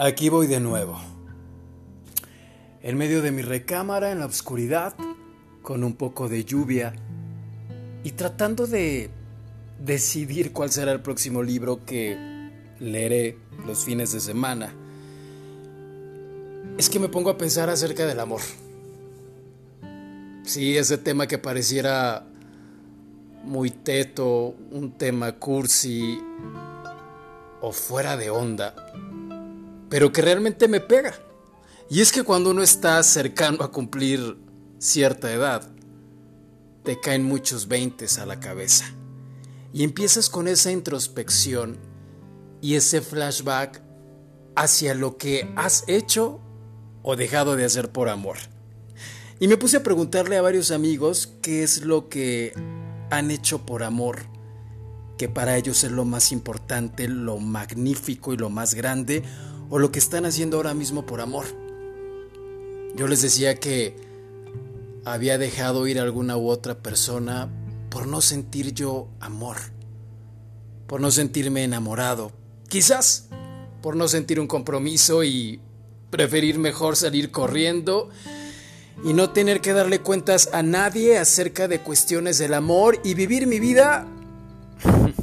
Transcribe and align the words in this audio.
Aquí 0.00 0.28
voy 0.28 0.46
de 0.46 0.60
nuevo. 0.60 0.96
En 2.82 2.96
medio 2.96 3.20
de 3.20 3.32
mi 3.32 3.42
recámara, 3.42 4.12
en 4.12 4.20
la 4.20 4.26
oscuridad, 4.26 4.94
con 5.60 5.82
un 5.82 5.96
poco 5.96 6.28
de 6.28 6.44
lluvia, 6.44 6.94
y 8.04 8.12
tratando 8.12 8.68
de 8.68 9.10
decidir 9.84 10.52
cuál 10.52 10.70
será 10.70 10.92
el 10.92 11.00
próximo 11.00 11.42
libro 11.42 11.84
que 11.84 12.16
leeré 12.78 13.38
los 13.66 13.84
fines 13.84 14.12
de 14.12 14.20
semana, 14.20 14.72
es 16.78 16.88
que 16.88 17.00
me 17.00 17.08
pongo 17.08 17.30
a 17.30 17.36
pensar 17.36 17.68
acerca 17.68 18.06
del 18.06 18.20
amor. 18.20 18.42
Sí, 20.44 20.76
ese 20.76 20.98
tema 20.98 21.26
que 21.26 21.38
pareciera 21.38 22.24
muy 23.42 23.70
teto, 23.72 24.54
un 24.70 24.92
tema 24.92 25.32
cursi 25.32 26.20
o 27.60 27.72
fuera 27.72 28.16
de 28.16 28.30
onda 28.30 28.76
pero 29.88 30.12
que 30.12 30.22
realmente 30.22 30.68
me 30.68 30.80
pega. 30.80 31.14
Y 31.90 32.00
es 32.00 32.12
que 32.12 32.22
cuando 32.22 32.50
uno 32.50 32.62
está 32.62 33.02
cercano 33.02 33.64
a 33.64 33.72
cumplir 33.72 34.36
cierta 34.78 35.32
edad, 35.32 35.70
te 36.84 37.00
caen 37.00 37.24
muchos 37.24 37.68
veintes 37.68 38.18
a 38.18 38.26
la 38.26 38.40
cabeza. 38.40 38.84
Y 39.72 39.84
empiezas 39.84 40.28
con 40.28 40.48
esa 40.48 40.70
introspección 40.70 41.78
y 42.60 42.74
ese 42.74 43.00
flashback 43.00 43.82
hacia 44.56 44.94
lo 44.94 45.16
que 45.16 45.52
has 45.56 45.84
hecho 45.86 46.40
o 47.02 47.16
dejado 47.16 47.56
de 47.56 47.64
hacer 47.64 47.90
por 47.90 48.08
amor. 48.08 48.38
Y 49.40 49.48
me 49.48 49.56
puse 49.56 49.76
a 49.76 49.82
preguntarle 49.82 50.36
a 50.36 50.42
varios 50.42 50.70
amigos 50.70 51.34
qué 51.42 51.62
es 51.62 51.82
lo 51.84 52.08
que 52.08 52.52
han 53.10 53.30
hecho 53.30 53.64
por 53.64 53.82
amor, 53.82 54.18
que 55.16 55.28
para 55.28 55.56
ellos 55.56 55.84
es 55.84 55.92
lo 55.92 56.04
más 56.04 56.32
importante, 56.32 57.06
lo 57.08 57.38
magnífico 57.38 58.32
y 58.32 58.36
lo 58.36 58.50
más 58.50 58.74
grande, 58.74 59.22
o 59.70 59.78
lo 59.78 59.92
que 59.92 59.98
están 59.98 60.24
haciendo 60.24 60.56
ahora 60.56 60.74
mismo 60.74 61.06
por 61.06 61.20
amor. 61.20 61.46
Yo 62.96 63.06
les 63.06 63.22
decía 63.22 63.56
que 63.56 63.96
había 65.04 65.38
dejado 65.38 65.86
ir 65.86 65.98
a 65.98 66.02
alguna 66.02 66.36
u 66.36 66.48
otra 66.48 66.78
persona 66.78 67.48
por 67.90 68.06
no 68.06 68.20
sentir 68.20 68.74
yo 68.74 69.08
amor, 69.20 69.56
por 70.86 71.00
no 71.00 71.10
sentirme 71.10 71.64
enamorado, 71.64 72.32
quizás 72.68 73.28
por 73.82 73.96
no 73.96 74.08
sentir 74.08 74.40
un 74.40 74.46
compromiso 74.46 75.24
y 75.24 75.60
preferir 76.10 76.58
mejor 76.58 76.96
salir 76.96 77.30
corriendo 77.30 78.10
y 79.04 79.12
no 79.12 79.30
tener 79.30 79.60
que 79.60 79.72
darle 79.72 80.00
cuentas 80.00 80.50
a 80.52 80.62
nadie 80.62 81.18
acerca 81.18 81.68
de 81.68 81.80
cuestiones 81.80 82.38
del 82.38 82.54
amor 82.54 83.00
y 83.04 83.14
vivir 83.14 83.46
mi 83.46 83.60
vida 83.60 84.08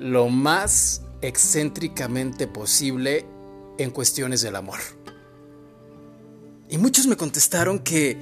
lo 0.00 0.28
más 0.28 1.02
excéntricamente 1.22 2.46
posible 2.46 3.26
en 3.78 3.90
cuestiones 3.90 4.42
del 4.42 4.56
amor. 4.56 4.78
Y 6.68 6.78
muchos 6.78 7.06
me 7.06 7.16
contestaron 7.16 7.78
que 7.78 8.18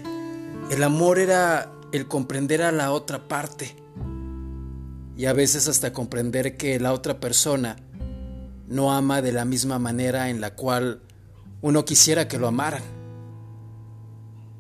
el 0.71 0.83
amor 0.83 1.19
era 1.19 1.73
el 1.93 2.07
comprender 2.07 2.63
a 2.63 2.73
la 2.73 2.93
otra 2.93 3.29
parte 3.29 3.75
y 5.17 5.27
a 5.27 5.33
veces 5.33 5.67
hasta 5.69 5.93
comprender 5.93 6.57
que 6.57 6.79
la 6.79 6.93
otra 6.93 7.21
persona 7.21 7.77
no 8.69 8.93
ama 8.93 9.23
de 9.23 9.33
la 9.33 9.45
misma 9.45 9.79
manera 9.79 10.29
en 10.29 10.41
la 10.41 10.55
cual 10.55 11.01
uno 11.63 11.85
quisiera 11.85 12.29
que 12.29 12.39
lo 12.39 12.49
amaran. 12.49 12.83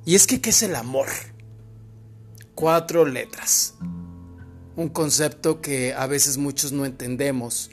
Y 0.05 0.15
es 0.15 0.27
que, 0.27 0.41
¿qué 0.41 0.50
es 0.50 0.62
el 0.62 0.77
amor? 0.77 1.09
Cuatro 2.55 3.05
letras. 3.05 3.75
Un 4.77 4.89
concepto 4.89 5.61
que 5.61 5.95
a 5.95 6.06
veces 6.06 6.39
muchos 6.39 6.73
no 6.73 6.84
entendemos 6.84 7.71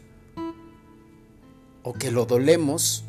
o 1.84 1.94
que 1.94 2.12
lo 2.12 2.26
dolemos, 2.26 3.03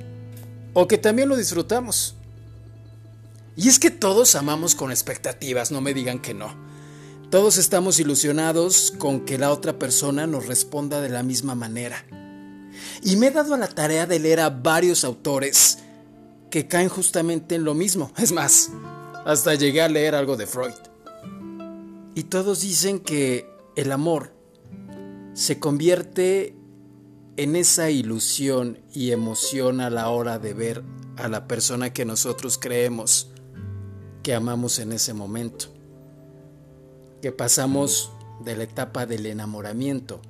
o 0.72 0.86
que 0.88 0.98
también 0.98 1.28
lo 1.28 1.36
disfrutamos. 1.36 2.16
Y 3.56 3.68
es 3.68 3.78
que 3.78 3.90
todos 3.90 4.34
amamos 4.34 4.74
con 4.74 4.90
expectativas, 4.90 5.70
no 5.70 5.80
me 5.80 5.94
digan 5.94 6.20
que 6.20 6.34
no. 6.34 6.54
Todos 7.30 7.56
estamos 7.56 7.98
ilusionados 7.98 8.92
con 8.98 9.24
que 9.24 9.38
la 9.38 9.50
otra 9.52 9.78
persona 9.78 10.26
nos 10.26 10.46
responda 10.46 11.00
de 11.00 11.08
la 11.08 11.22
misma 11.22 11.54
manera. 11.54 12.04
Y 13.02 13.16
me 13.16 13.28
he 13.28 13.30
dado 13.30 13.54
a 13.54 13.58
la 13.58 13.68
tarea 13.68 14.06
de 14.06 14.18
leer 14.18 14.40
a 14.40 14.50
varios 14.50 15.04
autores 15.04 15.78
que 16.50 16.66
caen 16.66 16.88
justamente 16.88 17.54
en 17.54 17.64
lo 17.64 17.74
mismo. 17.74 18.12
Es 18.18 18.32
más, 18.32 18.70
hasta 19.24 19.54
llegué 19.54 19.82
a 19.82 19.88
leer 19.88 20.14
algo 20.14 20.36
de 20.36 20.46
Freud. 20.46 20.74
Y 22.14 22.24
todos 22.24 22.60
dicen 22.60 23.00
que 23.00 23.50
el 23.76 23.90
amor 23.90 24.32
se 25.32 25.58
convierte 25.58 26.54
en 27.36 27.56
esa 27.56 27.90
ilusión 27.90 28.78
y 28.92 29.10
emoción 29.10 29.80
a 29.80 29.90
la 29.90 30.08
hora 30.08 30.38
de 30.38 30.54
ver 30.54 30.84
a 31.16 31.28
la 31.28 31.46
persona 31.46 31.92
que 31.92 32.04
nosotros 32.04 32.58
creemos 32.58 33.30
que 34.22 34.34
amamos 34.34 34.78
en 34.78 34.92
ese 34.92 35.14
momento, 35.14 35.66
que 37.20 37.32
pasamos 37.32 38.12
de 38.44 38.56
la 38.56 38.64
etapa 38.64 39.06
del 39.06 39.26
enamoramiento 39.26 40.20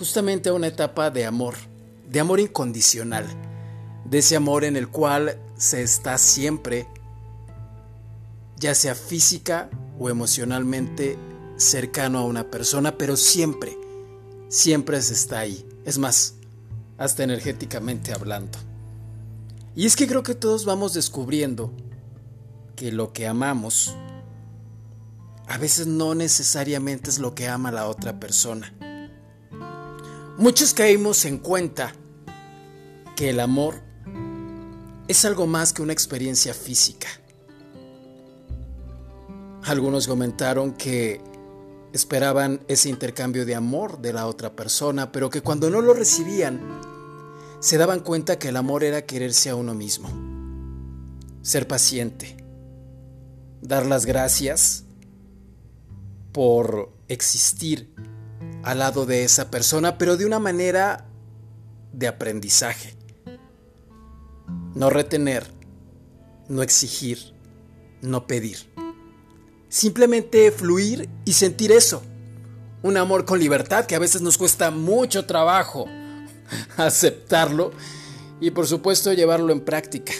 justamente 0.00 0.48
a 0.48 0.54
una 0.54 0.68
etapa 0.68 1.10
de 1.10 1.26
amor, 1.26 1.56
de 2.08 2.20
amor 2.20 2.40
incondicional, 2.40 3.26
de 4.06 4.18
ese 4.20 4.34
amor 4.34 4.64
en 4.64 4.78
el 4.78 4.88
cual 4.88 5.38
se 5.58 5.82
está 5.82 6.16
siempre, 6.16 6.86
ya 8.56 8.74
sea 8.74 8.94
física 8.94 9.68
o 9.98 10.08
emocionalmente 10.08 11.18
cercano 11.58 12.20
a 12.20 12.24
una 12.24 12.50
persona, 12.50 12.96
pero 12.96 13.14
siempre 13.14 13.76
siempre 14.50 15.00
se 15.00 15.14
está 15.14 15.38
ahí. 15.38 15.66
Es 15.86 15.96
más, 15.96 16.34
hasta 16.98 17.24
energéticamente 17.24 18.12
hablando. 18.12 18.58
Y 19.74 19.86
es 19.86 19.96
que 19.96 20.06
creo 20.06 20.22
que 20.22 20.34
todos 20.34 20.66
vamos 20.66 20.92
descubriendo 20.92 21.72
que 22.76 22.92
lo 22.92 23.14
que 23.14 23.26
amamos 23.26 23.94
a 25.46 25.58
veces 25.58 25.86
no 25.86 26.14
necesariamente 26.14 27.10
es 27.10 27.18
lo 27.18 27.34
que 27.34 27.48
ama 27.48 27.72
la 27.72 27.88
otra 27.88 28.20
persona. 28.20 28.72
Muchos 30.36 30.74
caímos 30.74 31.24
en 31.24 31.38
cuenta 31.38 31.92
que 33.16 33.30
el 33.30 33.40
amor 33.40 33.80
es 35.08 35.24
algo 35.24 35.46
más 35.46 35.72
que 35.72 35.82
una 35.82 35.92
experiencia 35.92 36.54
física. 36.54 37.08
Algunos 39.64 40.06
comentaron 40.06 40.72
que 40.72 41.20
esperaban 41.92 42.60
ese 42.68 42.88
intercambio 42.88 43.44
de 43.44 43.54
amor 43.54 44.00
de 44.00 44.12
la 44.12 44.26
otra 44.26 44.54
persona, 44.54 45.12
pero 45.12 45.30
que 45.30 45.42
cuando 45.42 45.70
no 45.70 45.80
lo 45.80 45.94
recibían, 45.94 46.60
se 47.60 47.78
daban 47.78 48.00
cuenta 48.00 48.38
que 48.38 48.48
el 48.48 48.56
amor 48.56 48.84
era 48.84 49.02
quererse 49.02 49.50
a 49.50 49.54
uno 49.54 49.74
mismo, 49.74 50.08
ser 51.42 51.68
paciente, 51.68 52.36
dar 53.60 53.86
las 53.86 54.06
gracias 54.06 54.84
por 56.32 56.92
existir 57.08 57.92
al 58.62 58.78
lado 58.78 59.06
de 59.06 59.24
esa 59.24 59.50
persona, 59.50 59.98
pero 59.98 60.16
de 60.16 60.26
una 60.26 60.38
manera 60.38 61.06
de 61.92 62.08
aprendizaje. 62.08 62.94
No 64.74 64.90
retener, 64.90 65.46
no 66.48 66.62
exigir, 66.62 67.34
no 68.00 68.26
pedir. 68.26 68.70
Simplemente 69.70 70.50
fluir 70.50 71.08
y 71.24 71.32
sentir 71.32 71.70
eso. 71.70 72.02
Un 72.82 72.96
amor 72.96 73.24
con 73.24 73.38
libertad 73.38 73.86
que 73.86 73.94
a 73.94 74.00
veces 74.00 74.20
nos 74.20 74.36
cuesta 74.36 74.70
mucho 74.70 75.26
trabajo 75.26 75.86
aceptarlo 76.76 77.70
y 78.40 78.50
por 78.50 78.66
supuesto 78.66 79.12
llevarlo 79.12 79.52
en 79.52 79.60
práctica. 79.60 80.12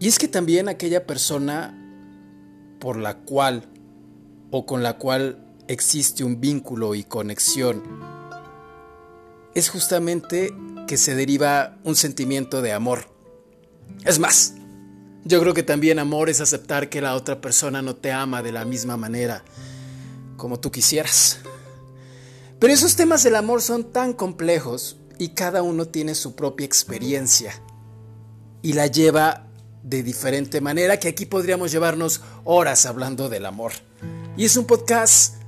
Y 0.00 0.08
es 0.08 0.18
que 0.18 0.26
también 0.26 0.68
aquella 0.68 1.06
persona 1.06 1.74
por 2.80 2.96
la 2.96 3.18
cual 3.18 3.64
o 4.50 4.66
con 4.66 4.82
la 4.82 4.98
cual 4.98 5.54
existe 5.68 6.24
un 6.24 6.40
vínculo 6.40 6.96
y 6.96 7.04
conexión 7.04 7.82
es 9.54 9.70
justamente 9.70 10.52
que 10.88 10.96
se 10.96 11.14
deriva 11.14 11.78
un 11.84 11.94
sentimiento 11.94 12.62
de 12.62 12.72
amor. 12.72 13.06
Es 14.04 14.18
más, 14.18 14.54
yo 15.28 15.40
creo 15.40 15.52
que 15.52 15.62
también 15.62 15.98
amor 15.98 16.30
es 16.30 16.40
aceptar 16.40 16.88
que 16.88 17.02
la 17.02 17.14
otra 17.14 17.38
persona 17.38 17.82
no 17.82 17.94
te 17.94 18.10
ama 18.10 18.42
de 18.42 18.50
la 18.50 18.64
misma 18.64 18.96
manera 18.96 19.44
como 20.38 20.58
tú 20.58 20.72
quisieras. 20.72 21.40
Pero 22.58 22.72
esos 22.72 22.96
temas 22.96 23.24
del 23.24 23.36
amor 23.36 23.60
son 23.60 23.92
tan 23.92 24.14
complejos 24.14 24.96
y 25.18 25.30
cada 25.30 25.62
uno 25.62 25.86
tiene 25.86 26.14
su 26.14 26.34
propia 26.34 26.64
experiencia 26.64 27.52
y 28.62 28.72
la 28.72 28.86
lleva 28.86 29.46
de 29.82 30.02
diferente 30.02 30.62
manera 30.62 30.98
que 30.98 31.08
aquí 31.08 31.26
podríamos 31.26 31.72
llevarnos 31.72 32.22
horas 32.44 32.86
hablando 32.86 33.28
del 33.28 33.44
amor. 33.44 33.72
Y 34.34 34.46
es 34.46 34.56
un 34.56 34.64
podcast 34.64 35.42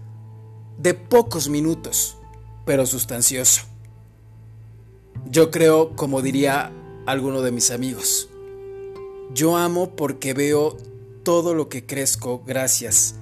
de 0.76 0.92
pocos 0.92 1.48
minutos, 1.48 2.18
pero 2.66 2.84
sustancioso. 2.84 3.62
Yo 5.30 5.50
creo, 5.50 5.96
como 5.96 6.20
diría 6.20 6.70
alguno 7.06 7.40
de 7.40 7.50
mis 7.50 7.70
amigos, 7.70 8.29
yo 9.34 9.56
amo 9.56 9.94
porque 9.96 10.34
veo 10.34 10.76
todo 11.22 11.54
lo 11.54 11.68
que 11.68 11.86
crezco 11.86 12.42
gracias 12.44 13.14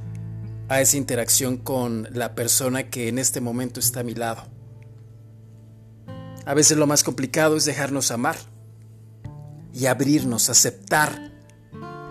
a 0.68 0.80
esa 0.80 0.96
interacción 0.96 1.56
con 1.56 2.08
la 2.12 2.34
persona 2.34 2.90
que 2.90 3.08
en 3.08 3.18
este 3.18 3.40
momento 3.40 3.80
está 3.80 4.00
a 4.00 4.04
mi 4.04 4.14
lado. 4.14 4.46
A 6.44 6.54
veces 6.54 6.78
lo 6.78 6.86
más 6.86 7.04
complicado 7.04 7.56
es 7.56 7.64
dejarnos 7.64 8.10
amar 8.10 8.36
y 9.74 9.86
abrirnos, 9.86 10.48
aceptar 10.48 11.32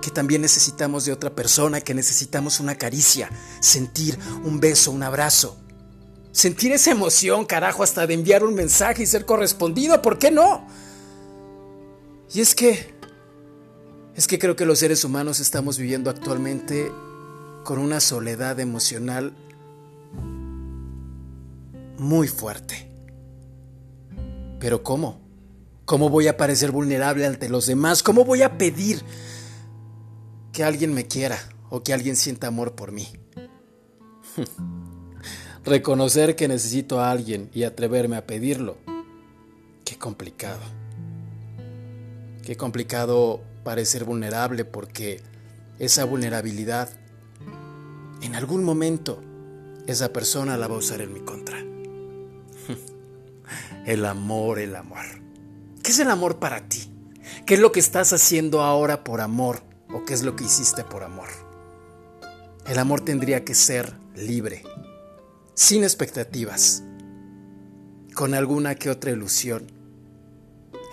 que 0.01 0.11
también 0.11 0.41
necesitamos 0.41 1.05
de 1.05 1.11
otra 1.11 1.35
persona, 1.35 1.81
que 1.81 1.93
necesitamos 1.93 2.59
una 2.59 2.75
caricia, 2.75 3.29
sentir 3.59 4.17
un 4.43 4.59
beso, 4.59 4.91
un 4.91 5.03
abrazo. 5.03 5.57
Sentir 6.31 6.71
esa 6.71 6.91
emoción, 6.91 7.45
carajo, 7.45 7.81
hasta 7.81 8.05
de 8.05 8.13
enviar 8.13 8.43
un 8.43 8.53
mensaje 8.53 9.03
y 9.03 9.07
ser 9.07 9.25
correspondido, 9.25 10.01
¿por 10.03 10.19
qué 10.19 10.29
no? 10.29 10.67
Y 12.31 12.41
es 12.41 12.53
que, 12.53 12.96
es 14.17 14.27
que 14.27 14.39
creo 14.39 14.55
que 14.55 14.65
los 14.65 14.79
seres 14.79 15.03
humanos 15.03 15.39
estamos 15.39 15.77
viviendo 15.77 16.09
actualmente 16.09 16.91
con 17.63 17.77
una 17.77 17.99
soledad 17.99 18.59
emocional 18.59 19.31
muy 21.99 22.27
fuerte. 22.27 22.89
Pero 24.59 24.81
¿cómo? 24.81 25.21
¿Cómo 25.85 26.09
voy 26.09 26.27
a 26.27 26.35
parecer 26.35 26.71
vulnerable 26.71 27.27
ante 27.27 27.47
los 27.47 27.67
demás? 27.67 28.01
¿Cómo 28.01 28.25
voy 28.25 28.41
a 28.41 28.57
pedir 28.57 29.03
que 30.51 30.63
alguien 30.63 30.95
me 30.95 31.05
quiera 31.05 31.37
o 31.69 31.83
que 31.83 31.93
alguien 31.93 32.15
sienta 32.15 32.47
amor 32.47 32.73
por 32.73 32.91
mí? 32.91 33.07
Reconocer 35.63 36.35
que 36.35 36.47
necesito 36.47 36.99
a 36.99 37.11
alguien 37.11 37.51
y 37.53 37.65
atreverme 37.65 38.17
a 38.17 38.25
pedirlo. 38.25 38.77
Qué 39.85 39.95
complicado. 39.95 40.61
Qué 42.43 42.57
complicado 42.57 43.41
parecer 43.67 44.05
vulnerable 44.05 44.63
porque 44.63 45.21
esa 45.77 46.05
vulnerabilidad 46.05 46.87
en 48.21 48.33
algún 48.33 48.63
momento 48.63 49.21
esa 49.87 50.13
persona 50.13 50.55
la 50.55 50.69
va 50.69 50.75
a 50.75 50.77
usar 50.77 51.01
en 51.01 51.13
mi 51.13 51.19
contra. 51.19 51.57
El 53.85 54.05
amor, 54.05 54.59
el 54.59 54.73
amor. 54.73 55.03
¿Qué 55.83 55.91
es 55.91 55.99
el 55.99 56.09
amor 56.09 56.39
para 56.39 56.69
ti? 56.69 56.89
¿Qué 57.45 57.55
es 57.55 57.59
lo 57.59 57.73
que 57.73 57.81
estás 57.81 58.13
haciendo 58.13 58.61
ahora 58.61 59.03
por 59.03 59.19
amor 59.19 59.59
o 59.93 60.05
qué 60.05 60.13
es 60.13 60.23
lo 60.23 60.37
que 60.37 60.45
hiciste 60.45 60.85
por 60.85 61.03
amor? 61.03 61.27
El 62.67 62.79
amor 62.79 63.01
tendría 63.01 63.43
que 63.43 63.53
ser 63.53 63.97
libre, 64.15 64.63
sin 65.55 65.83
expectativas, 65.83 66.83
con 68.13 68.33
alguna 68.33 68.75
que 68.75 68.89
otra 68.89 69.11
ilusión. 69.11 69.67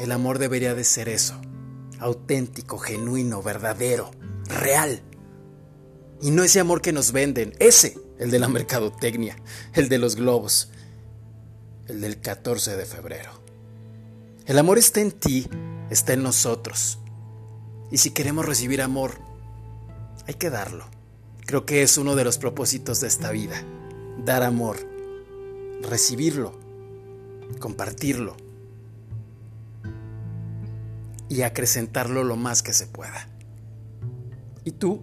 El 0.01 0.11
amor 0.11 0.41
debería 0.41 0.75
de 0.75 0.83
ser 0.83 1.09
eso, 1.09 1.41
auténtico, 1.99 2.79
genuino, 2.79 3.43
verdadero, 3.43 4.11
real. 4.47 5.03
Y 6.21 6.31
no 6.31 6.43
ese 6.43 6.61
amor 6.61 6.81
que 6.81 6.93
nos 6.93 7.13
venden, 7.13 7.55
ese, 7.59 7.99
el 8.19 8.31
de 8.31 8.39
la 8.39 8.49
mercadotecnia, 8.49 9.37
el 9.73 9.89
de 9.89 9.99
los 9.99 10.17
globos, 10.17 10.71
el 11.89 12.01
del 12.01 12.21
14 12.21 12.77
de 12.77 12.87
febrero. 12.87 13.31
El 14.47 14.59
amor 14.59 14.79
está 14.79 15.01
en 15.01 15.13
ti, 15.13 15.49
está 15.91 16.13
en 16.13 16.23
nosotros. 16.23 16.99
Y 17.91 17.99
si 17.99 18.11
queremos 18.11 18.45
recibir 18.45 18.83
amor, 18.83 19.19
hay 20.27 20.35
que 20.35 20.51
darlo. 20.51 20.87
Creo 21.47 21.67
que 21.67 21.83
es 21.83 21.99
uno 21.99 22.15
de 22.15 22.25
los 22.25 22.39
propósitos 22.39 23.01
de 23.01 23.09
esta 23.09 23.31
vida, 23.31 23.63
dar 24.25 24.43
amor, 24.43 24.79
recibirlo, 25.83 26.59
compartirlo 27.59 28.37
y 31.35 31.43
acrecentarlo 31.43 32.23
lo 32.23 32.37
más 32.37 32.63
que 32.63 32.73
se 32.73 32.87
pueda. 32.87 33.29
¿Y 34.63 34.71
tú? 34.71 35.03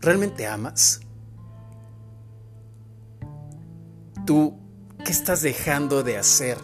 ¿Realmente 0.00 0.46
amas? 0.46 1.00
¿Tú 4.24 4.58
qué 5.04 5.12
estás 5.12 5.42
dejando 5.42 6.02
de 6.02 6.16
hacer 6.16 6.56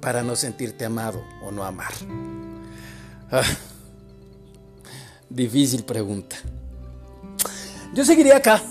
para 0.00 0.22
no 0.22 0.34
sentirte 0.34 0.86
amado 0.86 1.22
o 1.44 1.52
no 1.52 1.62
amar? 1.62 1.92
Ah, 3.30 3.42
difícil 5.28 5.84
pregunta. 5.84 6.36
Yo 7.92 8.02
seguiré 8.06 8.32
acá, 8.32 8.62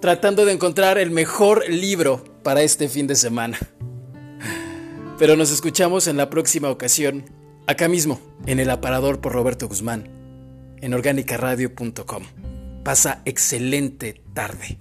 tratando 0.00 0.44
de 0.44 0.52
encontrar 0.52 0.98
el 0.98 1.12
mejor 1.12 1.68
libro 1.68 2.24
para 2.42 2.62
este 2.62 2.88
fin 2.88 3.06
de 3.06 3.14
semana. 3.14 3.56
Pero 5.20 5.36
nos 5.36 5.50
escuchamos 5.50 6.06
en 6.06 6.16
la 6.16 6.30
próxima 6.30 6.70
ocasión, 6.70 7.26
acá 7.66 7.88
mismo, 7.88 8.18
en 8.46 8.58
el 8.58 8.70
aparador 8.70 9.20
por 9.20 9.34
Roberto 9.34 9.68
Guzmán, 9.68 10.08
en 10.80 10.94
organicaradio.com. 10.94 12.22
Pasa 12.82 13.20
excelente 13.26 14.22
tarde. 14.32 14.78